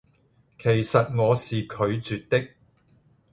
[0.57, 2.49] 其實我是拒絕的